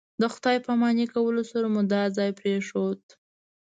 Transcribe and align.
د 0.21 0.23
خدای 0.33 0.57
پاماني 0.65 1.05
کولو 1.13 1.41
سره 1.51 1.67
مو 1.73 1.81
دا 1.93 2.01
ځای 2.17 2.29
پرېښود. 2.39 3.01